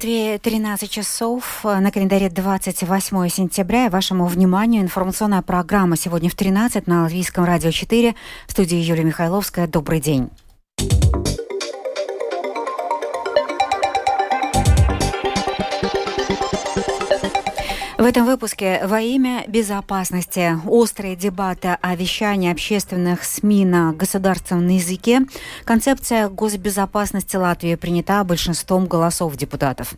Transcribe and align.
Латвии 0.00 0.38
13 0.38 0.90
часов, 0.90 1.62
на 1.62 1.90
календаре 1.92 2.30
28 2.30 3.28
сентября. 3.28 3.90
Вашему 3.90 4.24
вниманию 4.24 4.80
информационная 4.80 5.42
программа 5.42 5.98
сегодня 5.98 6.30
в 6.30 6.34
13 6.34 6.86
на 6.86 7.02
Латвийском 7.02 7.44
радио 7.44 7.70
4. 7.70 8.14
В 8.46 8.50
студии 8.50 8.78
Юлия 8.78 9.04
Михайловская. 9.04 9.66
Добрый 9.66 10.00
день. 10.00 10.30
В 18.00 18.02
этом 18.02 18.24
выпуске 18.24 18.80
во 18.86 19.02
имя 19.02 19.44
безопасности 19.46 20.56
острые 20.66 21.16
дебаты 21.16 21.76
о 21.82 21.94
вещании 21.94 22.50
общественных 22.50 23.22
СМИ 23.22 23.66
на 23.66 23.92
государственном 23.92 24.68
языке. 24.68 25.26
Концепция 25.66 26.30
госбезопасности 26.30 27.36
Латвии 27.36 27.74
принята 27.74 28.24
большинством 28.24 28.86
голосов 28.86 29.36
депутатов. 29.36 29.92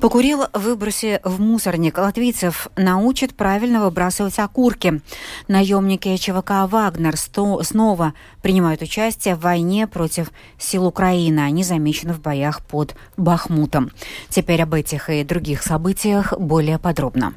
Покурил, 0.00 0.48
выброси 0.52 1.18
в 1.24 1.40
мусорник. 1.40 1.96
Латвийцев 1.96 2.68
научат 2.76 3.34
правильно 3.34 3.82
выбрасывать 3.82 4.38
окурки. 4.38 5.00
Наемники 5.48 6.14
ЧВК 6.18 6.68
«Вагнер» 6.70 7.16
снова 7.16 8.12
принимают 8.42 8.82
участие 8.82 9.34
в 9.34 9.40
войне 9.40 9.86
против 9.86 10.30
сил 10.58 10.84
Украины. 10.84 11.40
Они 11.40 11.64
замечены 11.64 12.12
в 12.12 12.20
боях 12.20 12.62
под 12.66 12.94
Бахмутом. 13.16 13.92
Теперь 14.28 14.60
об 14.60 14.74
этих 14.74 15.08
и 15.08 15.24
других 15.24 15.62
событиях 15.62 16.34
более 16.38 16.78
подробно. 16.78 17.29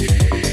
yeah. 0.00 0.49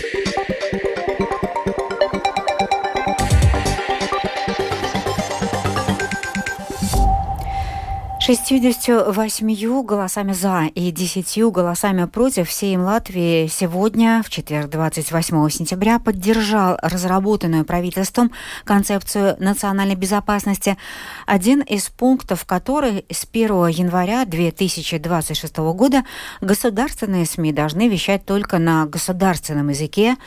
68 8.27 9.83
голосами 9.83 10.33
«за» 10.33 10.63
и 10.75 10.91
10 10.91 11.49
голосами 11.49 12.03
«против» 12.07 12.51
Сейм 12.51 12.81
Латвии 12.81 13.47
сегодня, 13.47 14.21
в 14.21 14.29
четверг, 14.29 14.69
28 14.69 15.49
сентября, 15.49 15.97
поддержал 15.97 16.77
разработанную 16.81 17.63
правительством 17.63 18.33
концепцию 18.65 19.37
национальной 19.39 19.95
безопасности, 19.95 20.77
один 21.25 21.61
из 21.61 21.87
пунктов 21.87 22.43
которой 22.43 23.05
с 23.09 23.25
1 23.31 23.67
января 23.67 24.25
2026 24.25 25.57
года 25.59 26.03
государственные 26.41 27.25
СМИ 27.25 27.53
должны 27.53 27.87
вещать 27.87 28.25
только 28.25 28.57
на 28.57 28.87
государственном 28.87 29.69
языке, 29.69 30.17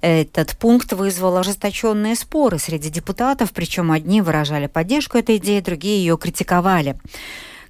этот 0.00 0.56
пункт 0.56 0.92
вызвал 0.92 1.36
ожесточенные 1.36 2.14
споры 2.14 2.58
среди 2.58 2.90
депутатов, 2.90 3.52
причем 3.52 3.92
одни 3.92 4.22
выражали 4.22 4.66
поддержку 4.66 5.18
этой 5.18 5.36
идеи, 5.36 5.60
другие 5.60 5.98
ее 5.98 6.16
критиковали. 6.16 6.96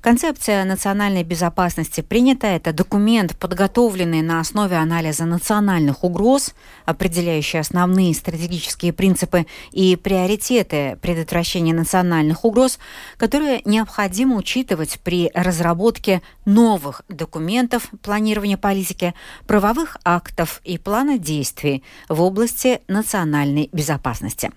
Концепция 0.00 0.64
национальной 0.64 1.24
безопасности 1.24 2.00
принята. 2.00 2.46
Это 2.46 2.72
документ, 2.72 3.36
подготовленный 3.36 4.22
на 4.22 4.40
основе 4.40 4.76
анализа 4.76 5.26
национальных 5.26 6.04
угроз, 6.04 6.54
определяющий 6.86 7.58
основные 7.58 8.14
стратегические 8.14 8.94
принципы 8.94 9.46
и 9.72 9.96
приоритеты 9.96 10.98
предотвращения 11.02 11.74
национальных 11.74 12.46
угроз, 12.46 12.78
которые 13.18 13.60
необходимо 13.66 14.36
учитывать 14.36 14.98
при 15.00 15.30
разработке 15.34 16.22
новых 16.46 17.02
документов 17.10 17.90
планирования 18.02 18.56
политики, 18.56 19.12
правовых 19.46 19.98
актов 20.02 20.62
и 20.64 20.78
плана 20.78 21.18
действий 21.18 21.84
в 22.08 22.22
области 22.22 22.80
национальной 22.88 23.68
безопасности. 23.70 24.50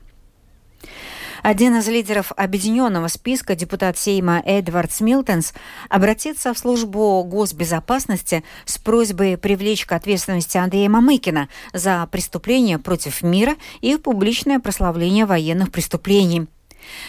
Один 1.43 1.75
из 1.75 1.89
лидеров 1.89 2.31
объединенного 2.37 3.09
списка, 3.09 3.53
депутат 3.53 3.97
Сейма 3.97 4.41
Эдвард 4.45 4.93
Смилтонс, 4.93 5.53
обратится 5.89 6.53
в 6.53 6.57
службу 6.57 7.21
госбезопасности 7.25 8.45
с 8.63 8.77
просьбой 8.77 9.37
привлечь 9.37 9.85
к 9.85 9.91
ответственности 9.91 10.57
Андрея 10.57 10.87
Мамыкина 10.87 11.49
за 11.73 12.07
преступления 12.09 12.79
против 12.79 13.21
мира 13.23 13.55
и 13.81 13.97
публичное 13.97 14.59
прославление 14.59 15.25
военных 15.25 15.69
преступлений. 15.69 16.47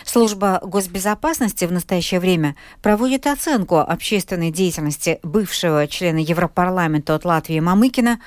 Служба 0.04 0.60
госбезопасности 0.62 1.64
в 1.64 1.72
настоящее 1.72 2.20
время 2.20 2.56
проводит 2.82 3.26
оценку 3.26 3.78
общественной 3.78 4.50
деятельности 4.50 5.18
бывшего 5.22 5.86
члена 5.86 6.18
Европарламента 6.18 7.14
от 7.14 7.24
Латвии 7.24 7.60
Мамыкина, 7.60 8.20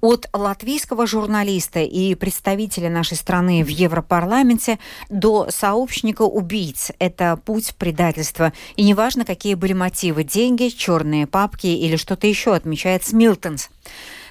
от 0.00 0.28
латвийского 0.32 1.06
журналиста 1.06 1.80
и 1.80 2.14
представителя 2.14 2.90
нашей 2.90 3.16
страны 3.16 3.64
в 3.64 3.68
Европарламенте 3.68 4.78
до 5.08 5.48
сообщника 5.50 6.22
убийц. 6.22 6.90
Это 6.98 7.38
путь 7.44 7.74
предательства. 7.76 8.52
И 8.76 8.82
неважно, 8.82 9.24
какие 9.24 9.54
были 9.54 9.72
мотивы– 9.72 10.24
деньги, 10.24 10.68
черные 10.68 11.26
папки 11.26 11.66
или 11.66 11.96
что-то 11.96 12.26
еще, 12.26 12.54
отмечает 12.54 13.04
Смилтонс. 13.04 13.70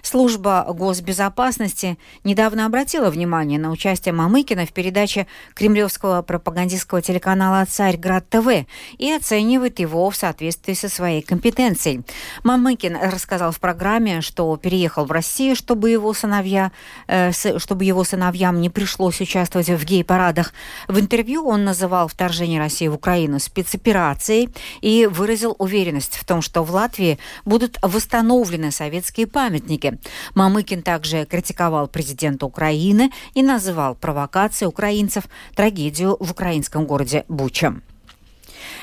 Служба 0.02 0.66
госбезопасности 0.70 1.98
недавно 2.24 2.66
обратила 2.66 3.10
внимание 3.10 3.60
на 3.60 3.72
участие 3.72 4.14
Мамыкина 4.14 4.66
в 4.66 4.72
передаче 4.72 5.28
кремлевского 5.54 6.22
пропагандистского 6.22 7.02
телеканала 7.02 7.66
«Царьград 7.66 8.30
ТВ» 8.30 8.66
и 8.98 9.12
оценивает 9.12 9.80
его 9.80 10.10
в 10.10 10.16
соответствии 10.16 10.74
со 10.74 10.90
своей 10.90 11.22
компетенцией. 11.22 12.02
Мамыкин 12.44 12.98
рассказал 13.02 13.52
в 13.52 13.60
программе, 13.60 14.22
что 14.22 14.56
переехал 14.58 15.06
в 15.06 15.12
Россию, 15.12 15.56
чтобы 15.56 15.90
его 15.90 16.14
сыновья, 16.14 16.72
э, 17.08 17.32
чтобы 17.32 17.86
его 17.86 18.04
сыновьям 18.04 18.62
не 18.62 18.70
пришлось 18.70 19.22
участвовать 19.22 19.70
в 19.70 19.84
гей-парадах. 19.86 20.54
В 20.88 21.00
интервью 21.00 21.48
он 21.48 21.64
называл 21.64 22.08
вторжение 22.08 22.60
России 22.60 22.88
в 22.88 22.96
Украину 22.96 23.40
спецоперацией 23.40 24.50
и 24.82 25.08
выразил 25.08 25.56
уверенность 25.58 26.16
в 26.16 26.26
том, 26.26 26.42
что 26.42 26.64
в 26.64 26.72
Латвии 26.72 27.20
будут 27.46 27.78
восстановлены 27.82 28.72
советские 28.72 29.28
памятники, 29.28 29.89
Минске. 29.90 30.00
Мамыкин 30.36 30.82
также 30.82 31.26
критиковал 31.26 31.88
президента 31.88 32.46
Украины 32.46 33.12
и 33.34 33.44
называл 33.44 33.96
провокацией 33.96 34.70
украинцев 34.70 35.26
трагедию 35.56 36.18
в 36.20 36.32
украинском 36.32 36.86
городе 36.86 37.26
Буча. 37.28 37.82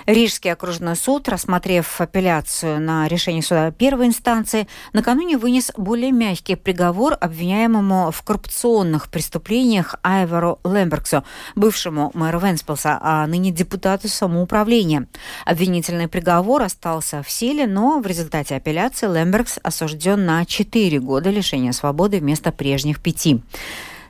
Рижский 0.06 0.53
окружной 0.53 0.94
суд, 0.94 1.28
рассмотрев 1.28 2.00
апелляцию 2.00 2.81
на 2.81 3.09
решение 3.09 3.43
суда 3.43 3.72
первой 3.72 4.06
инстанции, 4.06 4.69
накануне 4.93 5.37
вынес 5.37 5.72
более 5.77 6.12
мягкий 6.12 6.55
приговор 6.55 7.17
обвиняемому 7.21 8.12
в 8.12 8.22
коррупционных 8.22 9.09
преступлениях 9.11 9.97
Айвару 10.05 10.61
Лембергсу, 10.65 11.25
бывшему 11.56 12.12
мэру 12.15 12.39
Венспилса, 12.39 12.99
а 13.03 13.27
ныне 13.27 13.50
депутату 13.50 14.09
самоуправления. 14.09 15.09
Обвинительный 15.45 16.06
приговор 16.06 16.62
остался 16.62 17.25
в 17.25 17.31
силе, 17.31 17.66
но 17.66 17.99
в 17.99 18.06
результате 18.06 18.55
апелляции 18.55 19.09
Лембергс 19.09 19.59
осужден 19.65 20.25
на 20.25 20.45
4 20.45 21.00
года 21.00 21.31
лишения 21.31 21.72
свободы 21.72 22.21
вместо 22.21 22.53
прежних 22.53 23.03
пяти. 23.03 23.43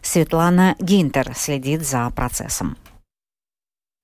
Светлана 0.03 0.77
Гинтер 0.79 1.33
следит 1.35 1.87
за 1.87 2.11
процессом. 2.11 2.77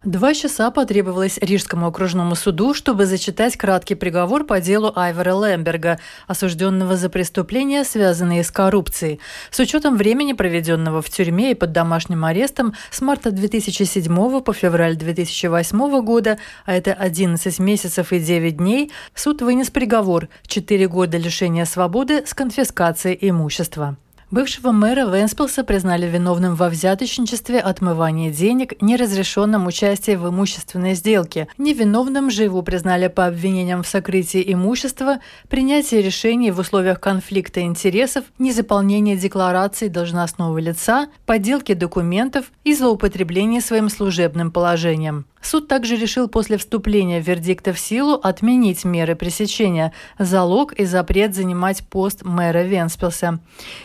Два 0.04 0.34
часа 0.34 0.72
потребовалось 0.72 1.38
Рижскому 1.40 1.86
окружному 1.86 2.34
суду, 2.34 2.74
чтобы 2.74 3.06
зачитать 3.06 3.56
краткий 3.56 3.94
приговор 3.94 4.42
по 4.42 4.60
делу 4.60 4.92
Айвара 4.96 5.30
Лемберга, 5.30 6.00
осужденного 6.26 6.96
за 6.96 7.08
преступления, 7.08 7.84
связанные 7.84 8.42
с 8.42 8.50
коррупцией. 8.50 9.20
С 9.52 9.60
учетом 9.60 9.96
времени, 9.96 10.32
проведенного 10.32 11.02
в 11.02 11.08
тюрьме 11.08 11.52
и 11.52 11.54
под 11.54 11.70
домашним 11.70 12.24
арестом 12.24 12.74
с 12.90 13.00
марта 13.00 13.30
2007 13.30 14.40
по 14.40 14.52
февраль 14.52 14.96
2008 14.96 16.00
года, 16.02 16.36
а 16.66 16.74
это 16.74 16.94
11 16.94 17.60
месяцев 17.60 18.12
и 18.12 18.18
9 18.18 18.56
дней, 18.56 18.90
суд 19.14 19.40
вынес 19.40 19.70
приговор– 19.70 20.28
4 20.48 20.88
года 20.88 21.16
лишения 21.16 21.64
свободы 21.64 22.26
с 22.26 22.34
конфискацией 22.34 23.16
имущества. 23.20 23.96
Бывшего 24.32 24.72
мэра 24.72 25.04
Венспилса 25.04 25.62
признали 25.62 26.06
виновным 26.06 26.54
во 26.54 26.70
взяточничестве, 26.70 27.60
отмывании 27.60 28.30
денег, 28.30 28.80
неразрешенном 28.80 29.66
участии 29.66 30.16
в 30.16 30.26
имущественной 30.26 30.94
сделке. 30.94 31.48
Невиновным 31.58 32.30
же 32.30 32.44
его 32.44 32.62
признали 32.62 33.08
по 33.08 33.26
обвинениям 33.26 33.82
в 33.82 33.86
сокрытии 33.86 34.42
имущества, 34.50 35.18
принятии 35.50 35.96
решений 35.96 36.50
в 36.50 36.60
условиях 36.60 36.98
конфликта 36.98 37.60
интересов, 37.60 38.24
незаполнении 38.38 39.16
деклараций 39.16 39.90
должностного 39.90 40.56
лица, 40.56 41.08
подделке 41.26 41.74
документов 41.74 42.52
и 42.64 42.74
злоупотреблении 42.74 43.60
своим 43.60 43.90
служебным 43.90 44.50
положением. 44.50 45.26
Суд 45.42 45.66
также 45.66 45.96
решил 45.96 46.28
после 46.28 46.56
вступления 46.56 47.20
вердикта 47.20 47.72
в 47.72 47.78
силу 47.78 48.14
отменить 48.14 48.84
меры 48.84 49.16
пресечения, 49.16 49.92
залог 50.18 50.72
и 50.74 50.84
запрет 50.84 51.34
занимать 51.34 51.82
пост 51.88 52.22
мэра 52.22 52.62
Венспилса. 52.62 53.40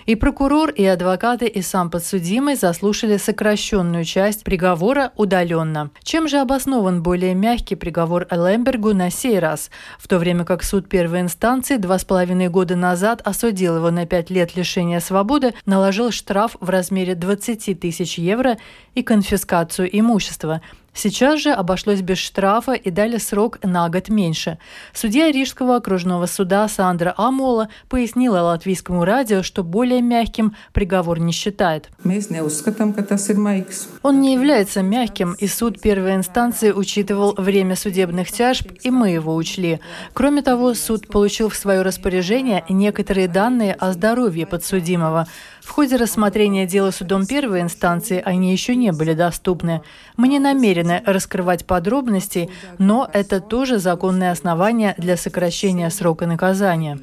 И 0.05 0.15
прокурор, 0.15 0.69
и 0.69 0.85
адвокаты, 0.85 1.47
и 1.47 1.63
сам 1.63 1.89
подсудимый 1.89 2.55
заслушали 2.55 3.17
сокращенную 3.17 4.05
часть 4.05 4.43
приговора 4.43 5.11
удаленно. 5.15 5.89
Чем 6.03 6.27
же 6.27 6.37
обоснован 6.37 7.01
более 7.01 7.33
мягкий 7.33 7.75
приговор 7.75 8.27
Лембергу 8.29 8.93
на 8.93 9.09
сей 9.09 9.39
раз, 9.39 9.71
в 9.97 10.07
то 10.07 10.19
время 10.19 10.45
как 10.45 10.63
суд 10.63 10.87
первой 10.87 11.21
инстанции 11.21 11.77
два 11.77 11.97
с 11.97 12.05
половиной 12.05 12.49
года 12.49 12.75
назад 12.75 13.21
осудил 13.25 13.77
его 13.77 13.89
на 13.89 14.05
пять 14.05 14.29
лет 14.29 14.55
лишения 14.55 14.99
свободы, 14.99 15.55
наложил 15.65 16.11
штраф 16.11 16.55
в 16.59 16.69
размере 16.69 17.15
20 17.15 17.79
тысяч 17.79 18.19
евро 18.19 18.57
и 18.93 19.01
конфискацию 19.01 19.89
имущества– 19.91 20.61
Сейчас 20.97 21.41
же 21.41 21.51
обошлось 21.51 22.01
без 22.01 22.17
штрафа 22.17 22.71
и 22.73 22.89
дали 22.89 23.17
срок 23.17 23.59
на 23.61 23.87
год 23.87 24.09
меньше. 24.09 24.57
Судья 24.93 25.31
Рижского 25.31 25.75
окружного 25.75 26.25
суда 26.25 26.67
Сандра 26.67 27.13
Амола 27.17 27.69
пояснила 27.87 28.39
латвийскому 28.39 29.05
радио, 29.05 29.43
что 29.43 29.63
более 29.63 30.01
мягким 30.01 30.55
приговор 30.73 31.19
не 31.19 31.33
считает. 31.33 31.91
Он 34.01 34.21
не 34.21 34.33
является 34.33 34.81
мягким, 34.81 35.33
и 35.33 35.47
суд 35.47 35.79
первой 35.79 36.15
инстанции 36.15 36.71
учитывал 36.71 37.35
время 37.37 37.75
судебных 37.75 38.31
тяжб, 38.31 38.71
и 38.81 38.89
мы 38.89 39.11
его 39.11 39.35
учли. 39.35 39.79
Кроме 40.13 40.41
того, 40.41 40.73
суд 40.73 41.07
получил 41.09 41.49
в 41.49 41.55
свое 41.55 41.83
распоряжение 41.83 42.65
некоторые 42.69 43.27
данные 43.27 43.73
о 43.73 43.93
здоровье 43.93 44.47
подсудимого. 44.47 45.27
В 45.61 45.69
ходе 45.69 45.97
рассмотрения 45.97 46.65
дела 46.65 46.91
судом 46.91 47.27
первой 47.27 47.59
инстанции 47.59 48.21
они 48.23 48.53
еще 48.53 48.73
не 48.73 48.93
были 48.93 49.13
доступны. 49.13 49.81
Мы 50.15 50.29
не 50.29 50.39
намерены 50.39 50.86
раскрывать 51.05 51.65
подробности, 51.65 52.49
но 52.77 53.09
это 53.11 53.39
тоже 53.39 53.79
законное 53.79 54.31
основание 54.31 54.95
для 54.97 55.17
сокращения 55.17 55.89
срока 55.89 56.25
наказания. 56.25 56.99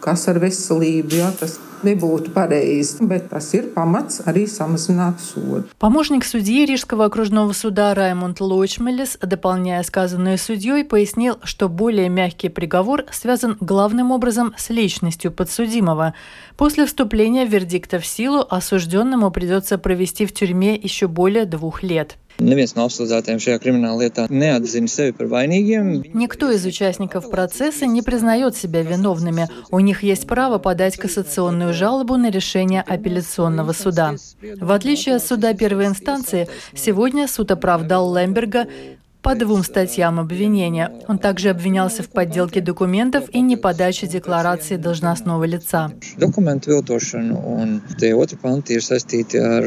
kas 0.00 0.28
ar 0.32 0.40
veselību, 0.40 1.14
ja 1.20 1.30
tas 1.36 1.58
nebūtu 1.86 2.32
pareizi, 2.34 3.04
bet 3.06 3.28
tas 3.30 3.48
ir 3.56 3.70
pamats 3.74 4.20
arī 4.26 4.46
samazināt 4.50 5.20
соду. 5.20 5.64
Помощник 5.78 6.24
судьи 6.24 6.64
Рижского 6.66 7.06
окружного 7.06 7.52
суда 7.52 7.94
Раймонд 7.94 8.40
Лочмелес, 8.40 9.18
дополняя 9.20 9.82
сказанное 9.82 10.36
судьей, 10.36 10.84
пояснил, 10.84 11.38
что 11.42 11.68
более 11.68 12.08
мягкий 12.08 12.48
приговор 12.48 13.04
связан 13.10 13.56
главным 13.60 14.10
образом 14.10 14.54
с 14.56 14.70
личностью 14.70 15.32
подсудимого. 15.32 16.14
После 16.56 16.86
вступления 16.86 17.44
вердикта 17.46 17.98
в 17.98 18.06
силу 18.06 18.46
осужденному 18.48 19.30
придется 19.30 19.78
провести 19.78 20.26
в 20.26 20.32
тюрьме 20.32 20.74
еще 20.74 21.08
более 21.08 21.44
двух 21.44 21.82
лет. 21.82 22.16
Neviens 22.38 22.72
no 22.76 22.86
apsūdzētajiem 22.88 23.40
šajā 23.42 23.58
криминальной 23.60 24.06
lietā 24.06 24.26
неотзина 24.30 24.88
sevi 24.88 25.12
par 25.16 25.28
vainīgiem. 25.28 25.90
Никто 26.14 26.50
из 26.50 26.64
участников 26.64 27.30
процесса 27.30 27.86
не 27.86 28.02
признает 28.02 28.56
себя 28.56 28.82
виновными. 28.82 29.48
У 29.70 29.80
них 29.80 30.02
есть 30.02 30.26
право 30.26 30.58
подать 30.58 30.96
кассационную 30.96 31.74
жалобу 31.74 32.16
на 32.16 32.30
решение 32.30 32.82
апелляционного 32.82 33.72
суда. 33.72 34.14
В 34.60 34.72
отличие 34.72 35.16
от 35.16 35.24
суда 35.24 35.52
первой 35.54 35.86
инстанции, 35.86 36.48
сегодня 36.74 37.28
суд 37.28 37.50
оправдал 37.50 38.14
Лемберга 38.16 38.66
по 39.22 39.34
двум 39.34 39.62
статьям 39.64 40.18
обвинения. 40.18 40.92
Он 41.08 41.18
также 41.18 41.50
обвинялся 41.50 42.02
в 42.02 42.08
подделке 42.08 42.60
документов 42.60 43.24
и 43.32 43.40
неподаче 43.40 44.06
декларации 44.06 44.76
должностного 44.76 45.44
лица. 45.44 45.92
Документы 46.16 46.70
viltošanu 46.70 47.36
un 47.36 47.80
tie 47.98 48.14
otri 48.14 48.36
panti 48.40 48.76
ir 48.78 48.84
saistīti 48.84 49.40
ar 49.40 49.66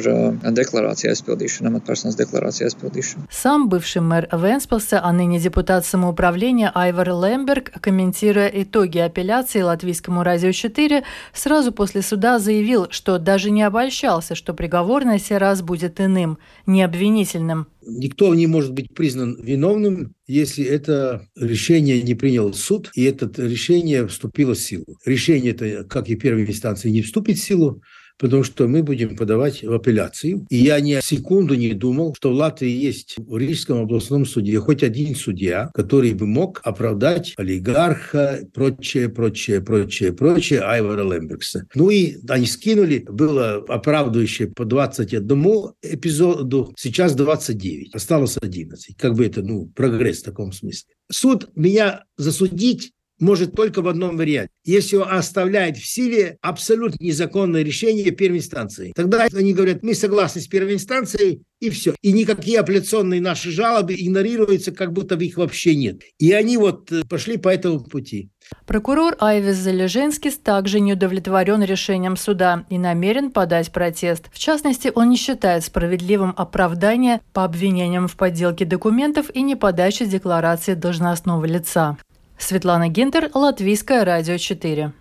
deklarāciju 0.54 1.12
aizpildīšanu, 1.14 1.70
amatpersonas 1.70 2.18
deklarāciju 2.18 2.68
aizpildīšanu. 2.70 3.28
Сам 3.30 3.70
бывший 3.70 4.02
мэр 4.02 4.28
Венспилса, 4.32 5.00
а 5.04 5.12
ныне 5.12 5.40
депутат 5.40 5.86
самоуправления 5.86 6.72
Айвар 6.74 7.10
Лемберг, 7.10 7.72
комментируя 7.82 8.48
итоги 8.48 8.98
апелляции 8.98 9.62
Латвийскому 9.62 10.24
радио 10.24 10.52
4, 10.52 11.04
сразу 11.34 11.72
после 11.72 12.02
суда 12.02 12.40
заявил, 12.40 12.88
что 12.90 13.20
даже 13.20 13.52
не 13.52 13.64
обольщался, 13.64 14.36
что 14.36 14.54
приговор 14.54 15.06
на 15.06 15.20
сей 15.20 15.38
раз 15.38 15.62
будет 15.62 16.00
иным, 16.00 16.38
не 16.66 16.84
обвинительным. 16.84 17.68
Никто 17.86 18.34
не 18.34 18.48
может 18.48 18.74
быть 18.74 18.94
признан 18.94 19.38
виновным, 19.44 20.16
если 20.26 20.66
это 20.66 21.28
решение 21.36 22.02
не 22.02 22.16
принял 22.16 22.54
суд, 22.54 22.90
и 22.96 23.04
это 23.04 23.30
решение 23.42 24.08
вступило 24.08 24.54
в 24.54 24.60
силу. 24.60 24.86
Решение 25.06 25.52
это, 25.52 25.84
как 25.84 26.10
и 26.10 26.16
первой 26.16 26.46
инстанции, 26.46 26.90
не 26.90 27.02
вступит 27.02 27.38
в 27.38 27.44
силу, 27.44 27.82
потому 28.18 28.44
что 28.44 28.68
мы 28.68 28.84
будем 28.84 29.16
подавать 29.16 29.64
в 29.64 29.74
апелляцию. 29.74 30.46
И 30.50 30.58
я 30.58 30.80
ни 30.80 31.00
секунду 31.02 31.56
не 31.56 31.74
думал, 31.74 32.16
что 32.16 32.32
в 32.32 32.36
Латвии 32.36 32.70
есть 32.70 33.16
в 33.18 33.38
Рижском 33.38 33.82
областном 33.82 34.26
суде 34.26 34.60
хоть 34.60 34.84
один 34.84 35.16
судья, 35.16 35.70
который 35.74 36.14
бы 36.14 36.26
мог 36.26 36.62
оправдать 36.64 37.34
олигарха, 37.38 38.40
прочее, 38.54 39.10
прочее, 39.10 39.62
прочее, 39.62 40.14
прочее 40.14 40.62
Айвара 40.62 41.04
Лембергса. 41.04 41.66
Ну 41.76 41.90
и 41.90 42.16
они 42.30 42.46
скинули, 42.46 43.06
было 43.08 43.56
оправдывающее 43.68 44.50
по 44.50 44.66
21 44.66 45.74
эпизоду, 45.82 46.74
сейчас 46.78 47.16
29, 47.16 47.96
осталось 47.96 48.38
11. 48.42 48.96
Как 48.98 49.16
бы 49.16 49.26
это, 49.26 49.42
ну, 49.42 49.68
прогресс 49.76 50.22
в 50.22 50.26
таком 50.26 50.52
смысле. 50.52 50.94
Суд 51.12 51.50
меня 51.56 52.06
засудить 52.18 52.94
может 53.24 53.56
только 53.56 53.82
в 53.82 53.88
одном 53.88 54.18
варианте. 54.18 54.50
Если 54.66 54.98
оставляет 54.98 55.78
в 55.78 55.86
силе 55.86 56.38
абсолютно 56.42 56.98
незаконное 57.00 57.64
решение 57.64 58.12
первой 58.12 58.38
инстанции. 58.38 58.94
Тогда 58.96 59.28
они 59.34 59.54
говорят, 59.54 59.84
мы 59.84 59.96
согласны 59.96 60.42
с 60.42 60.48
первой 60.48 60.76
инстанцией, 60.76 61.44
и 61.64 61.70
все. 61.70 61.96
И 62.02 62.12
никакие 62.12 62.60
апелляционные 62.60 63.22
наши 63.22 63.50
жалобы 63.50 63.96
игнорируются, 63.96 64.74
как 64.74 64.92
будто 64.92 65.16
их 65.16 65.38
вообще 65.38 65.76
нет. 65.76 66.02
И 66.20 66.34
они 66.34 66.58
вот 66.58 66.92
э, 66.92 67.04
пошли 67.08 67.38
по 67.38 67.48
этому 67.48 67.80
пути. 67.80 68.30
Прокурор 68.68 69.16
Айвис 69.20 69.56
Залеженскис 69.56 70.38
также 70.38 70.82
не 70.82 70.94
удовлетворен 70.94 71.64
решением 71.64 72.18
суда 72.18 72.66
и 72.70 72.78
намерен 72.78 73.32
подать 73.32 73.72
протест. 73.72 74.26
В 74.34 74.40
частности, 74.40 74.92
он 74.94 75.10
не 75.10 75.16
считает 75.16 75.64
справедливым 75.64 76.34
оправдание 76.36 77.22
по 77.32 77.46
обвинениям 77.46 78.10
в 78.10 78.18
подделке 78.18 78.66
документов 78.66 79.28
и 79.34 79.42
неподаче 79.42 80.06
декларации 80.06 80.74
должностного 80.74 81.46
лица. 81.46 81.98
Светлана 82.38 82.90
Гинтер, 82.90 83.30
Латвийское 83.34 84.04
радио 84.04 84.38
4. 84.38 84.92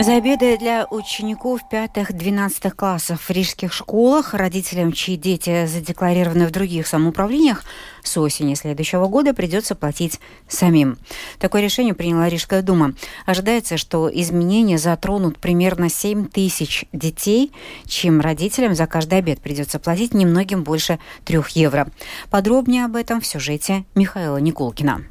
За 0.00 0.16
обеды 0.16 0.56
для 0.56 0.86
учеников 0.86 1.60
пятых-двенадцатых 1.68 2.74
классов 2.74 3.20
в 3.20 3.30
рижских 3.30 3.70
школах, 3.70 4.32
родителям, 4.32 4.92
чьи 4.92 5.14
дети 5.14 5.66
задекларированы 5.66 6.46
в 6.46 6.50
других 6.50 6.86
самоуправлениях, 6.86 7.64
с 8.02 8.16
осени 8.16 8.54
следующего 8.54 9.08
года 9.08 9.34
придется 9.34 9.74
платить 9.74 10.18
самим. 10.48 10.96
Такое 11.38 11.60
решение 11.60 11.92
приняла 11.92 12.30
Рижская 12.30 12.62
дума. 12.62 12.94
Ожидается, 13.26 13.76
что 13.76 14.10
изменения 14.10 14.78
затронут 14.78 15.38
примерно 15.38 15.90
7 15.90 16.28
тысяч 16.28 16.86
детей, 16.94 17.52
чьим 17.84 18.22
родителям 18.22 18.74
за 18.74 18.86
каждый 18.86 19.18
обед 19.18 19.42
придется 19.42 19.78
платить 19.78 20.14
немногим 20.14 20.64
больше 20.64 20.98
3 21.26 21.40
евро. 21.50 21.90
Подробнее 22.30 22.86
об 22.86 22.96
этом 22.96 23.20
в 23.20 23.26
сюжете 23.26 23.84
Михаила 23.94 24.38
Никулкина. 24.38 25.02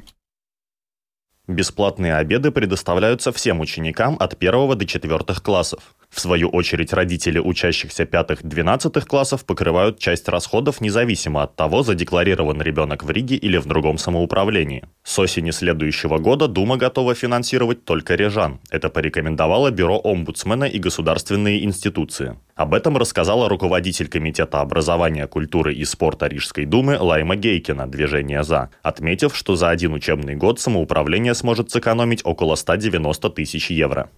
Бесплатные 1.46 2.16
обеды 2.16 2.50
предоставляются 2.50 3.32
всем 3.32 3.60
ученикам 3.60 4.16
от 4.20 4.34
1 4.34 4.78
до 4.78 4.86
4 4.86 5.18
классов. 5.42 5.94
В 6.10 6.20
свою 6.20 6.48
очередь, 6.48 6.92
родители 6.92 7.38
учащихся 7.38 8.02
5-12 8.02 9.06
классов 9.06 9.44
покрывают 9.44 9.98
часть 10.00 10.28
расходов 10.28 10.80
независимо 10.80 11.44
от 11.44 11.54
того, 11.54 11.84
задекларирован 11.84 12.60
ребенок 12.60 13.04
в 13.04 13.10
Риге 13.10 13.36
или 13.36 13.58
в 13.58 13.66
другом 13.66 13.96
самоуправлении. 13.96 14.84
С 15.04 15.18
осени 15.20 15.52
следующего 15.52 16.18
года 16.18 16.48
Дума 16.48 16.76
готова 16.76 17.14
финансировать 17.14 17.84
только 17.84 18.16
режан. 18.16 18.58
Это 18.70 18.90
порекомендовало 18.90 19.70
Бюро 19.70 20.00
омбудсмена 20.02 20.64
и 20.64 20.80
государственные 20.80 21.64
институции. 21.64 22.36
Об 22.56 22.74
этом 22.74 22.96
рассказала 22.96 23.48
руководитель 23.48 24.08
Комитета 24.08 24.60
образования, 24.60 25.26
культуры 25.28 25.72
и 25.72 25.84
спорта 25.84 26.26
Рижской 26.26 26.66
думы 26.66 26.98
Лайма 26.98 27.36
Гейкина 27.36 27.86
«Движение 27.86 28.42
за», 28.42 28.68
отметив, 28.82 29.34
что 29.34 29.54
за 29.54 29.70
один 29.70 29.94
учебный 29.94 30.34
год 30.34 30.60
самоуправление 30.60 31.34
сможет 31.34 31.70
сэкономить 31.70 32.20
около 32.24 32.56
190 32.56 33.30
тысяч 33.30 33.70
евро. 33.70 34.10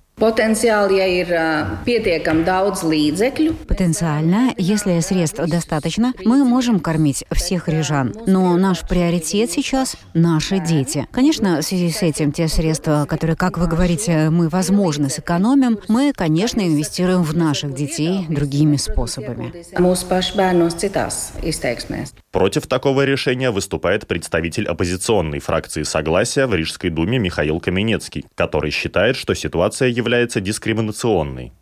Потенциально, 3.67 4.55
если 4.57 5.01
средств 5.01 5.41
достаточно, 5.47 6.13
мы 6.25 6.45
можем 6.45 6.79
кормить 6.79 7.25
всех 7.33 7.69
рижан. 7.69 8.15
Но 8.27 8.57
наш 8.57 8.83
приоритет 8.87 9.51
сейчас– 9.51 9.97
наши 10.15 10.61
дети. 10.61 11.09
Конечно, 11.11 11.61
в 11.61 11.65
связи 11.65 11.91
с 11.91 12.03
этим 12.03 12.31
те 12.31 12.47
средства, 12.47 13.05
которые, 13.09 13.37
как 13.37 13.59
вы 13.59 13.67
говорите, 13.67 14.31
мы, 14.31 14.49
возможно, 14.49 15.09
сэкономим, 15.09 15.81
мы, 15.89 16.13
конечно, 16.15 16.61
инвестируем 16.61 17.23
в 17.23 17.35
наших 17.37 17.75
детей 17.75 18.27
другими 18.29 18.77
способами. 18.77 19.53
Против 22.31 22.67
такого 22.67 23.05
решения 23.05 23.51
выступает 23.51 24.07
представитель 24.07 24.67
оппозиционной 24.69 25.41
фракции 25.41 25.83
«Согласия» 25.83 26.47
в 26.47 26.55
Рижской 26.55 26.91
думе 26.91 27.19
Михаил 27.19 27.59
Каменецкий, 27.61 28.25
который 28.37 28.71
считает, 28.71 29.17
что 29.17 29.35
ситуация 29.35 29.89
является 30.03 30.41
дискриминационной. 30.41 31.53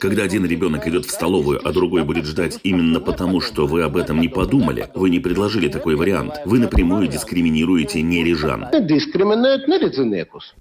Когда 0.00 0.22
один 0.24 0.44
ребенок 0.44 0.88
идет 0.88 1.04
в 1.06 1.10
столовую, 1.10 1.60
а 1.64 1.72
другой 1.72 2.02
будет 2.02 2.24
ждать 2.26 2.58
именно 2.64 2.98
потому, 2.98 3.40
что 3.40 3.66
вы 3.66 3.84
об 3.84 3.96
этом 3.96 4.20
не 4.20 4.28
подумали, 4.28 4.88
вы 4.94 5.10
не 5.10 5.20
предложили 5.20 5.68
такой 5.68 5.94
вариант, 5.94 6.40
вы 6.44 6.58
напрямую 6.58 7.06
дискриминируете 7.06 8.02
нережан. 8.02 8.66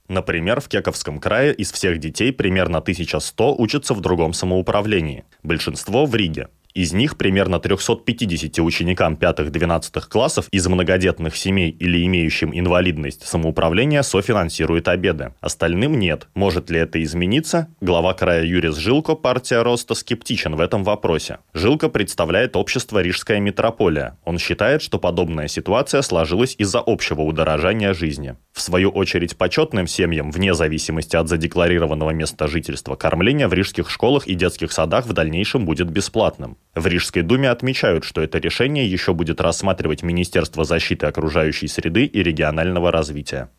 Например, 0.08 0.62
в 0.62 0.68
Кековском 0.68 1.20
крае 1.20 1.54
из 1.56 1.72
всех 1.72 2.00
детей 2.00 2.32
примерно 2.32 2.78
1100 2.78 3.56
учатся 3.58 3.94
в 3.96 4.02
другом 4.02 4.34
самоуправлении. 4.34 5.24
Большинство 5.42 6.06
в 6.06 6.16
Риге. 6.16 6.50
Из 6.78 6.94
них 6.94 7.18
примерно 7.18 7.60
350 7.60 8.60
ученикам 8.60 9.16
5-12 9.16 10.00
классов 10.08 10.48
из 10.52 10.68
многодетных 10.68 11.36
семей 11.36 11.72
или 11.72 12.06
имеющим 12.06 12.52
инвалидность 12.54 13.26
самоуправление 13.26 14.04
софинансирует 14.04 14.88
обеды. 14.88 15.34
Остальным 15.42 15.98
нет. 15.98 16.28
Может 16.36 16.70
ли 16.70 16.78
это 16.78 17.02
измениться? 17.02 17.70
Глава 17.82 18.14
края 18.14 18.44
Юрис 18.44 18.76
Жилко, 18.76 19.16
партия 19.16 19.64
Роста, 19.64 19.96
скептичен 19.96 20.56
в 20.56 20.60
этом 20.60 20.84
вопросе. 20.84 21.40
Жилко 21.56 21.90
представляет 21.90 22.56
общество 22.56 23.02
Рижская 23.02 23.40
метрополия. 23.40 24.16
Он 24.24 24.38
считает, 24.38 24.84
что 24.84 25.00
подобная 25.00 25.48
ситуация 25.48 26.04
сложилась 26.04 26.54
из-за 26.60 26.84
общего 26.86 27.22
удорожания 27.22 27.96
жизни. 27.96 28.36
В 28.54 28.62
свою 28.62 28.92
очередь, 28.92 29.36
почетным 29.36 29.88
семьям, 29.88 30.30
вне 30.30 30.54
зависимости 30.54 31.16
от 31.16 31.28
задекларированного 31.28 32.12
места 32.12 32.48
жительства, 32.48 32.96
кормление 32.96 33.48
в 33.48 33.54
рижских 33.54 33.90
школах 33.90 34.28
и 34.28 34.36
детских 34.36 34.72
садах 34.72 35.08
в 35.08 35.14
дальнейшем 35.14 35.66
будет 35.66 35.90
бесплатным. 35.90 36.58
В 36.76 36.86
Рижской 36.86 37.24
думе 37.24 37.50
отмечают, 37.50 38.04
что 38.04 38.22
это 38.22 38.38
решение 38.38 38.90
еще 38.90 39.14
будет 39.14 39.42
рассматривать 39.42 40.04
Министерство 40.04 40.64
защиты 40.64 41.06
окружающей 41.06 41.68
среды 41.68 42.06
и 42.06 42.22
регионального 42.22 42.92
развития. 42.92 43.50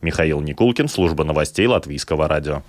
Михаил 0.00 0.40
Никулкин, 0.40 0.88
служба 0.88 1.24
новостей 1.24 1.66
Латвийского 1.66 2.28
радио. 2.28 2.62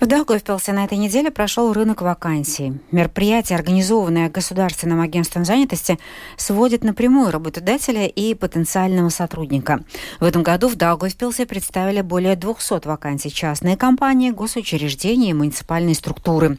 В 0.00 0.06
Даугавпилсе 0.06 0.72
на 0.72 0.84
этой 0.84 0.98
неделе 0.98 1.30
прошел 1.30 1.72
рынок 1.72 2.02
вакансий. 2.02 2.74
Мероприятие, 2.90 3.56
организованное 3.56 4.28
Государственным 4.28 5.00
агентством 5.00 5.44
занятости, 5.44 5.98
сводит 6.36 6.84
напрямую 6.84 7.30
работодателя 7.30 8.06
и 8.06 8.34
потенциального 8.34 9.08
сотрудника. 9.08 9.84
В 10.20 10.24
этом 10.24 10.42
году 10.42 10.68
в 10.68 10.76
Даугавпилсе 10.76 11.46
представили 11.46 12.00
более 12.00 12.36
200 12.36 12.86
вакансий 12.86 13.32
частные 13.32 13.76
компании, 13.76 14.30
госучреждения 14.30 15.30
и 15.30 15.34
муниципальные 15.34 15.94
структуры. 15.94 16.58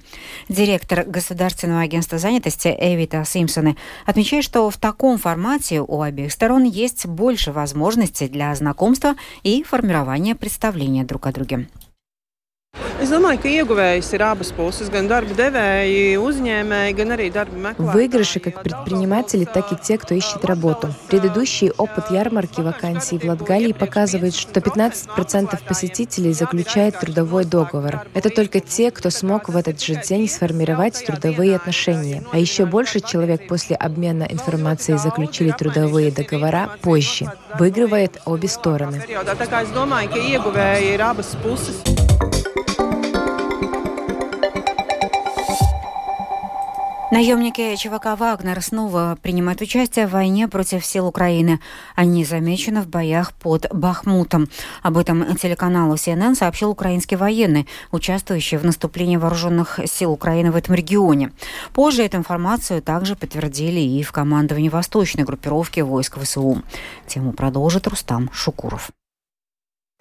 Директор 0.50 1.04
Государственного 1.04 1.82
агентства 1.82 2.18
занятости 2.18 2.76
Эвита 2.80 3.24
Симпсоны 3.26 3.76
отмечает, 4.06 4.44
что 4.44 4.70
в 4.70 4.78
таком 4.78 5.18
формате 5.18 5.82
у 5.82 6.02
обеих 6.02 6.32
сторон 6.32 6.64
есть 6.64 7.06
больше 7.06 7.52
возможностей 7.52 8.28
для 8.28 8.54
знакомства 8.56 9.16
и 9.44 9.64
формирования 9.64 10.36
представления 10.36 11.04
друг 11.04 11.28
о 11.28 11.32
друге. 11.32 11.68
Es 13.06 13.12
domāju, 13.14 13.38
ka 13.38 13.50
ieguvējis 13.54 14.08
ir 14.18 14.22
abas 14.26 14.50
puses, 14.58 14.88
gan 14.90 15.06
darba 15.06 15.36
devēji, 15.38 16.16
uzņēmēji, 16.18 16.94
gan 16.98 17.14
arī 17.14 17.28
darba 17.30 17.60
meklētāji. 17.68 17.94
Выигрыши 17.94 18.40
как 18.40 18.64
предприниматели, 18.64 19.46
так 19.46 19.72
и 19.74 19.76
те, 19.78 20.00
кто 20.00 20.16
ищет 20.16 20.44
работу. 20.44 20.90
Предыдущий 21.08 21.70
опыт 21.70 22.10
ярмарки 22.10 22.62
вакансий 22.62 23.20
в 23.20 23.24
Латгалии 23.26 23.74
показывает, 23.74 24.34
что 24.34 24.60
15% 24.60 25.60
посетителей 25.68 26.34
заключает 26.34 27.00
трудовой 27.00 27.46
договор. 27.46 28.08
Это 28.16 28.32
только 28.32 28.60
те, 28.60 28.90
кто 28.90 29.12
смог 29.12 29.50
в 29.50 29.56
этот 29.56 29.80
же 29.80 30.02
день 30.02 30.28
сформировать 30.28 31.06
трудовые 31.06 31.58
отношения. 31.58 32.24
А 32.32 32.40
еще 32.40 32.66
больше 32.66 33.02
человек 33.02 33.48
после 33.48 33.76
обмена 33.76 34.24
информацией 34.24 34.98
заключили 34.98 35.52
трудовые 35.52 36.10
договора 36.10 36.72
позже. 36.82 37.32
Выигрывает 37.60 38.20
обе 38.26 38.48
стороны. 38.48 39.04
Наемники 47.12 47.76
ЧВК 47.76 48.18
«Вагнер» 48.18 48.60
снова 48.64 49.16
принимают 49.22 49.62
участие 49.62 50.08
в 50.08 50.12
войне 50.12 50.48
против 50.48 50.84
сил 50.84 51.06
Украины. 51.06 51.60
Они 51.96 52.26
замечены 52.26 52.82
в 52.82 52.88
боях 52.88 53.32
под 53.34 53.68
Бахмутом. 53.72 54.50
Об 54.82 54.98
этом 54.98 55.36
телеканалу 55.36 55.94
CNN 55.94 56.34
сообщил 56.34 56.72
украинский 56.72 57.16
военный, 57.16 57.68
участвующий 57.92 58.58
в 58.58 58.66
наступлении 58.66 59.18
вооруженных 59.18 59.80
сил 59.86 60.14
Украины 60.14 60.52
в 60.52 60.56
этом 60.56 60.74
регионе. 60.74 61.32
Позже 61.74 62.04
эту 62.04 62.18
информацию 62.18 62.82
также 62.82 63.16
подтвердили 63.16 63.80
и 63.80 64.02
в 64.02 64.12
командовании 64.12 64.70
восточной 64.70 65.26
группировки 65.26 65.82
войск 65.82 66.20
ВСУ. 66.20 66.64
Тему 67.06 67.34
продолжит 67.34 67.86
Рустам 67.86 68.32
Шукуров. 68.34 68.90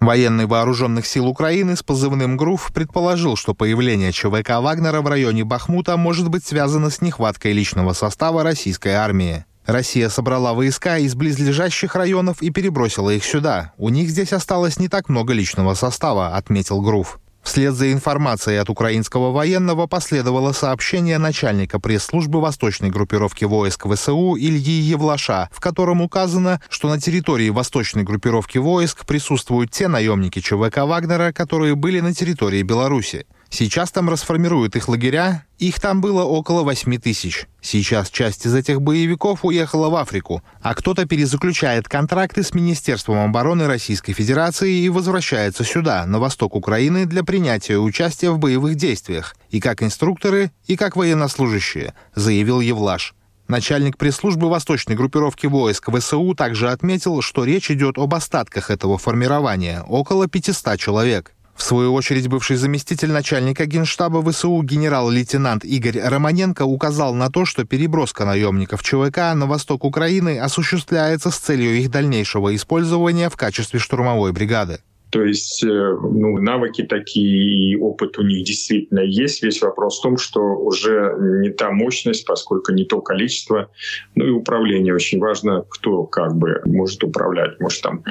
Военный 0.01 0.45
вооруженных 0.45 1.05
сил 1.05 1.25
Украины 1.27 1.75
с 1.75 1.81
позывным 1.81 2.35
ГРУФ 2.37 2.71
предположил, 2.73 3.35
что 3.35 3.53
появление 3.53 4.11
ЧВК 4.11 4.59
«Вагнера» 4.59 5.01
в 5.01 5.07
районе 5.07 5.43
Бахмута 5.43 5.95
может 5.95 6.29
быть 6.29 6.45
связано 6.45 6.89
с 6.89 7.01
нехваткой 7.01 7.53
личного 7.53 7.93
состава 7.93 8.43
российской 8.43 8.93
армии. 8.93 9.45
Россия 9.65 10.09
собрала 10.09 10.53
войска 10.53 10.97
из 10.97 11.15
близлежащих 11.15 11.95
районов 11.95 12.41
и 12.41 12.51
перебросила 12.51 13.09
их 13.09 13.25
сюда. 13.25 13.73
У 13.77 13.89
них 13.89 14.09
здесь 14.09 14.31
осталось 14.31 14.77
не 14.77 14.89
так 14.89 15.09
много 15.09 15.33
личного 15.33 15.73
состава, 15.73 16.35
отметил 16.35 16.81
ГРУФ. 16.81 17.19
Вслед 17.45 17.75
за 17.75 17.93
информацией 17.93 18.57
от 18.57 18.71
украинского 18.71 19.31
военного 19.31 19.85
последовало 19.85 20.51
сообщение 20.51 21.19
начальника 21.19 21.79
пресс-службы 21.79 22.41
восточной 22.41 22.89
группировки 22.89 23.45
войск 23.45 23.85
ВСУ 23.85 24.35
Ильи 24.35 24.81
Евлаша, 24.81 25.47
в 25.51 25.59
котором 25.59 26.01
указано, 26.01 26.59
что 26.69 26.89
на 26.89 26.99
территории 26.99 27.49
восточной 27.49 28.01
группировки 28.01 28.57
войск 28.57 29.05
присутствуют 29.05 29.69
те 29.69 29.87
наемники 29.87 30.39
ЧВК 30.39 30.79
Вагнера, 30.79 31.31
которые 31.31 31.75
были 31.75 31.99
на 31.99 32.15
территории 32.15 32.63
Беларуси. 32.63 33.27
Сейчас 33.57 33.89
там 33.89 34.09
расформируют 34.09 34.75
их 34.75 34.89
лагеря, 34.89 35.45
их 35.59 35.79
там 35.79 36.01
было 36.01 36.25
около 36.25 36.63
8 36.63 36.97
тысяч. 36.97 37.47
Сейчас 37.61 38.09
часть 38.09 38.45
из 38.45 38.53
этих 38.53 38.81
боевиков 38.81 39.45
уехала 39.45 39.87
в 39.87 39.95
Африку, 39.95 40.43
а 40.61 40.75
кто-то 40.75 41.05
перезаключает 41.05 41.87
контракты 41.87 42.43
с 42.43 42.53
Министерством 42.53 43.19
обороны 43.19 43.65
Российской 43.67 44.11
Федерации 44.11 44.79
и 44.79 44.89
возвращается 44.89 45.63
сюда, 45.63 46.05
на 46.05 46.19
восток 46.19 46.53
Украины, 46.53 47.05
для 47.05 47.23
принятия 47.23 47.77
участия 47.77 48.29
в 48.29 48.39
боевых 48.39 48.75
действиях, 48.75 49.37
и 49.51 49.61
как 49.61 49.81
инструкторы, 49.81 50.51
и 50.67 50.75
как 50.75 50.97
военнослужащие, 50.97 51.93
заявил 52.13 52.59
Евлаш. 52.59 53.15
Начальник 53.47 53.97
пресс-службы 53.97 54.49
восточной 54.49 54.95
группировки 54.95 55.45
войск 55.45 55.95
ВСУ 55.95 56.33
также 56.35 56.71
отметил, 56.71 57.21
что 57.21 57.45
речь 57.45 57.71
идет 57.71 57.97
об 57.99 58.15
остатках 58.15 58.69
этого 58.69 58.97
формирования, 58.97 59.81
около 59.87 60.27
500 60.27 60.77
человек. 60.77 61.34
В 61.55 61.63
свою 61.63 61.93
очередь, 61.93 62.27
бывший 62.27 62.57
заместитель 62.57 63.11
начальника 63.11 63.65
генштаба 63.65 64.21
ВСУ 64.29 64.61
генерал-лейтенант 64.61 65.63
Игорь 65.63 66.01
Романенко 66.01 66.63
указал 66.63 67.15
на 67.15 67.29
то, 67.29 67.45
что 67.45 67.63
переброска 67.63 68.25
наемников 68.25 68.83
ЧВК 68.83 69.33
на 69.33 69.45
восток 69.47 69.85
Украины 69.85 70.37
осуществляется 70.37 71.31
с 71.31 71.37
целью 71.37 71.77
их 71.77 71.89
дальнейшего 71.89 72.53
использования 72.53 73.29
в 73.29 73.37
качестве 73.37 73.79
штурмовой 73.79 74.33
бригады. 74.33 74.79
То 75.11 75.23
есть 75.23 75.63
э, 75.63 75.67
ну, 75.67 76.39
навыки 76.41 76.83
такие, 76.83 77.71
и 77.71 77.75
опыт 77.77 78.17
у 78.17 78.23
них 78.23 78.45
действительно 78.45 78.99
есть. 78.99 79.41
Весь 79.41 79.61
вопрос 79.61 79.99
в 79.99 80.03
том, 80.03 80.17
что 80.17 80.41
уже 80.41 81.15
не 81.41 81.51
та 81.51 81.71
мощность, 81.71 82.25
поскольку 82.25 82.73
не 82.73 82.83
то 82.83 82.99
количество. 82.99 83.71
Ну 84.15 84.25
и 84.25 84.29
управление 84.31 84.93
очень 84.93 85.19
важно, 85.19 85.63
кто 85.69 86.03
как 86.03 86.35
бы 86.35 86.61
может 86.65 87.01
управлять. 87.01 87.61
Может 87.61 87.81
там 87.81 88.03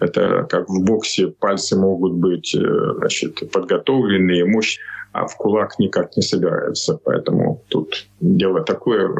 это 0.00 0.46
как 0.48 0.68
в 0.68 0.82
боксе 0.82 1.28
пальцы 1.28 1.76
могут 1.76 2.14
быть 2.14 2.54
э, 2.54 2.60
значит, 2.98 3.50
подготовленные, 3.52 4.44
мощь, 4.44 4.78
а 5.12 5.26
в 5.26 5.36
кулак 5.36 5.78
никак 5.78 6.16
не 6.16 6.22
собираются. 6.22 6.98
Поэтому 7.04 7.62
тут 7.68 8.06
дело 8.20 8.62
такое, 8.62 9.10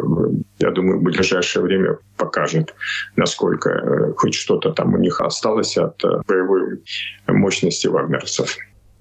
я 0.59 0.71
думаю, 0.71 1.01
в 1.01 1.03
ближайшее 1.03 1.63
время 1.63 1.99
покажет, 2.17 2.75
насколько 3.17 3.71
э, 3.71 4.13
хоть 4.17 4.35
что-то 4.35 4.73
там 4.73 4.95
у 4.95 4.99
них 4.99 5.21
осталось 5.21 5.77
от 5.77 6.03
э, 6.05 6.23
боевой 6.27 6.83
мощности 7.27 7.87
вагнерцев. 7.87 8.57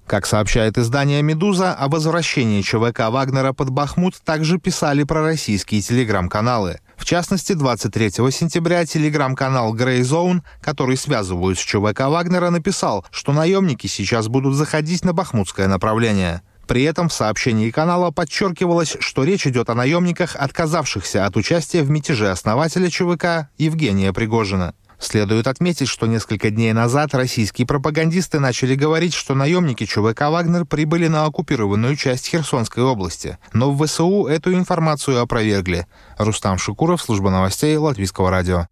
Как 0.06 0.26
сообщает 0.26 0.76
издание 0.76 1.22
«Медуза», 1.22 1.72
о 1.72 1.88
возвращении 1.88 2.62
ЧВК 2.62 3.10
Вагнера 3.10 3.52
под 3.52 3.70
Бахмут 3.70 4.14
также 4.24 4.58
писали 4.58 5.04
про 5.04 5.22
российские 5.22 5.82
телеграм-каналы. 5.82 6.80
В 7.00 7.06
частности, 7.06 7.54
23 7.54 8.10
сентября 8.30 8.84
телеграм-канал 8.84 9.74
Grey 9.74 10.00
Zone, 10.02 10.42
который 10.60 10.98
связывают 10.98 11.58
с 11.58 11.62
ЧВК 11.62 12.00
Вагнера, 12.00 12.50
написал, 12.50 13.06
что 13.10 13.32
наемники 13.32 13.86
сейчас 13.86 14.28
будут 14.28 14.54
заходить 14.54 15.02
на 15.02 15.14
бахмутское 15.14 15.66
направление. 15.66 16.42
При 16.68 16.82
этом 16.82 17.08
в 17.08 17.14
сообщении 17.14 17.70
канала 17.70 18.10
подчеркивалось, 18.10 18.98
что 19.00 19.24
речь 19.24 19.46
идет 19.46 19.70
о 19.70 19.74
наемниках, 19.74 20.36
отказавшихся 20.36 21.24
от 21.24 21.38
участия 21.38 21.82
в 21.82 21.90
мятеже 21.90 22.30
основателя 22.30 22.90
ЧВК 22.90 23.48
Евгения 23.56 24.12
Пригожина. 24.12 24.74
Следует 25.00 25.46
отметить, 25.46 25.88
что 25.88 26.06
несколько 26.06 26.50
дней 26.50 26.72
назад 26.72 27.14
российские 27.14 27.66
пропагандисты 27.66 28.38
начали 28.38 28.74
говорить, 28.74 29.14
что 29.14 29.34
наемники 29.34 29.86
ЧВК 29.86 30.28
«Вагнер» 30.28 30.66
прибыли 30.66 31.08
на 31.08 31.24
оккупированную 31.24 31.96
часть 31.96 32.28
Херсонской 32.28 32.82
области. 32.82 33.38
Но 33.54 33.72
в 33.72 33.84
ВСУ 33.84 34.26
эту 34.26 34.52
информацию 34.52 35.20
опровергли. 35.20 35.86
Рустам 36.18 36.58
Шукуров, 36.58 37.00
служба 37.00 37.30
новостей 37.30 37.76
Латвийского 37.76 38.30
радио. 38.30 38.66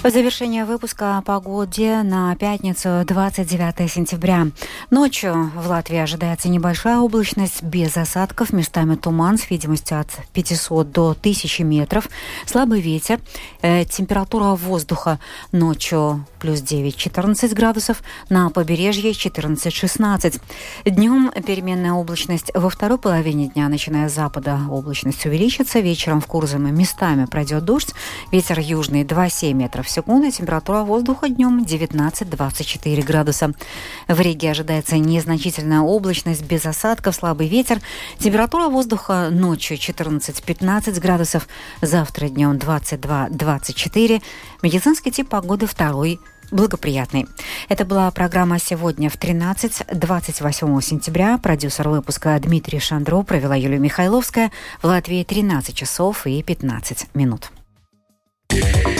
В 0.00 0.10
завершение 0.10 0.64
выпуска 0.64 1.18
о 1.18 1.22
погоде 1.22 2.02
на 2.04 2.34
пятницу 2.36 3.02
29 3.04 3.90
сентября. 3.90 4.46
Ночью 4.90 5.50
в 5.56 5.68
Латвии 5.68 5.98
ожидается 5.98 6.48
небольшая 6.48 6.98
облачность 6.98 7.64
без 7.64 7.96
осадков, 7.96 8.52
местами 8.52 8.94
туман 8.94 9.38
с 9.38 9.50
видимостью 9.50 9.98
от 9.98 10.06
500 10.32 10.92
до 10.92 11.10
1000 11.10 11.64
метров, 11.64 12.08
слабый 12.46 12.80
ветер, 12.80 13.18
э, 13.60 13.84
температура 13.86 14.54
воздуха 14.54 15.18
ночью 15.50 16.24
плюс 16.38 16.60
9-14 16.60 17.52
градусов, 17.54 18.02
на 18.28 18.50
побережье 18.50 19.10
14-16. 19.10 20.40
Днем 20.84 21.32
переменная 21.44 21.92
облачность 21.92 22.52
во 22.54 22.70
второй 22.70 22.98
половине 22.98 23.48
дня, 23.48 23.68
начиная 23.68 24.08
с 24.08 24.14
запада, 24.14 24.60
облачность 24.70 25.26
увеличится, 25.26 25.80
вечером 25.80 26.20
в 26.20 26.26
Курзаме 26.28 26.70
местами 26.70 27.24
пройдет 27.24 27.64
дождь, 27.64 27.92
ветер 28.30 28.60
южный 28.60 29.02
2,7 29.02 29.54
метров 29.54 29.87
в 29.88 29.90
секунду, 29.90 30.30
температура 30.30 30.82
воздуха 30.82 31.28
днем 31.28 31.64
19-24 31.64 33.02
градуса. 33.02 33.52
В 34.06 34.20
Риге 34.20 34.50
ожидается 34.50 34.98
незначительная 34.98 35.80
облачность 35.80 36.42
без 36.42 36.66
осадков, 36.66 37.14
слабый 37.14 37.48
ветер. 37.48 37.80
Температура 38.18 38.68
воздуха 38.68 39.30
ночью 39.30 39.78
14-15 39.78 41.00
градусов, 41.00 41.48
завтра 41.80 42.28
днем 42.28 42.52
22-24. 42.56 44.22
Медицинский 44.62 45.10
тип 45.10 45.28
погоды 45.28 45.66
второй 45.66 46.20
благоприятный. 46.50 47.26
Это 47.68 47.84
была 47.84 48.10
программа 48.10 48.58
«Сегодня 48.58 49.10
в 49.10 49.16
13, 49.16 49.84
28 49.92 50.80
сентября». 50.80 51.38
Продюсер 51.38 51.88
выпуска 51.88 52.38
Дмитрий 52.38 52.78
Шандро 52.78 53.22
провела 53.22 53.54
Юлия 53.54 53.78
Михайловская. 53.78 54.50
В 54.82 54.86
Латвии 54.86 55.24
13 55.24 55.74
часов 55.74 56.26
и 56.26 56.42
15 56.42 57.14
минут. 57.14 57.50
Yeah. 58.50 58.97